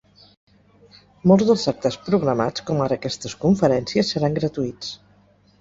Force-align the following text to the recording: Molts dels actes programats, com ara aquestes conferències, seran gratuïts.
Molts 1.31 1.49
dels 1.49 1.65
actes 1.73 1.99
programats, 2.09 2.65
com 2.71 2.81
ara 2.87 2.97
aquestes 3.01 3.39
conferències, 3.47 4.11
seran 4.17 4.39
gratuïts. 4.43 4.91